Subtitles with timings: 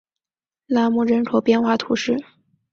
[0.65, 2.15] 拉穆人口变化图示